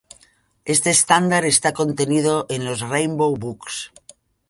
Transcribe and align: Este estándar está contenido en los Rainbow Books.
Este 0.75 0.89
estándar 0.97 1.43
está 1.45 1.69
contenido 1.73 2.47
en 2.49 2.65
los 2.65 2.79
Rainbow 2.79 3.35
Books. 3.37 3.91